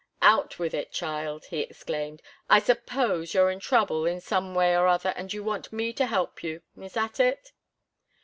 "Out 0.23 0.57
with 0.57 0.73
it, 0.73 0.91
child!" 0.91 1.45
he 1.51 1.59
exclaimed. 1.59 2.23
"I 2.49 2.57
suppose 2.57 3.35
you're 3.35 3.51
in 3.51 3.59
trouble, 3.59 4.03
in 4.07 4.19
some 4.19 4.55
way 4.55 4.75
or 4.75 4.87
other, 4.87 5.09
and 5.09 5.31
you 5.31 5.43
want 5.43 5.71
me 5.71 5.93
to 5.93 6.07
help 6.07 6.41
you. 6.41 6.63
Is 6.75 6.93
that 6.93 7.19
it?" 7.19 7.51